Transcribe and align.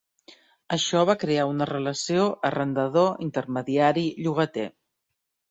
Això 0.77 1.03
va 1.09 1.15
crear 1.23 1.43
una 1.49 1.67
relació 1.71 2.23
arrendador 2.51 3.13
intermediari- 3.27 4.09
llogater. 4.27 4.67